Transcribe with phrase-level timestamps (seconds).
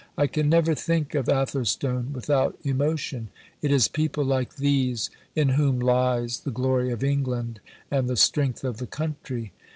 [0.17, 3.27] I can never think of Atherstone without emotion;
[3.61, 7.59] it is people like these in whom lies the glory of England
[7.91, 9.51] and the strength of the country.